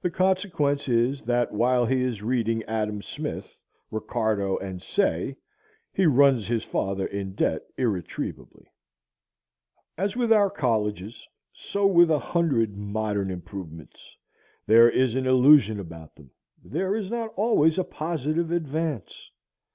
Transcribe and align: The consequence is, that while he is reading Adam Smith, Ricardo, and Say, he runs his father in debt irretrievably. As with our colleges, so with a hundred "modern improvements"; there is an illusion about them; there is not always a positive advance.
The 0.00 0.10
consequence 0.10 0.88
is, 0.88 1.20
that 1.26 1.52
while 1.52 1.84
he 1.84 2.00
is 2.02 2.22
reading 2.22 2.62
Adam 2.62 3.02
Smith, 3.02 3.58
Ricardo, 3.90 4.56
and 4.56 4.80
Say, 4.80 5.36
he 5.92 6.06
runs 6.06 6.46
his 6.48 6.64
father 6.64 7.04
in 7.06 7.34
debt 7.34 7.60
irretrievably. 7.76 8.64
As 9.98 10.16
with 10.16 10.32
our 10.32 10.48
colleges, 10.48 11.28
so 11.52 11.86
with 11.86 12.10
a 12.10 12.18
hundred 12.18 12.78
"modern 12.78 13.30
improvements"; 13.30 14.16
there 14.66 14.88
is 14.88 15.14
an 15.14 15.26
illusion 15.26 15.78
about 15.78 16.16
them; 16.16 16.30
there 16.64 16.96
is 16.96 17.10
not 17.10 17.34
always 17.36 17.76
a 17.76 17.84
positive 17.84 18.50
advance. 18.50 19.30